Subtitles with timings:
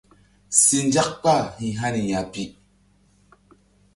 [0.61, 2.43] Si nzak kpah hi ni ya pi.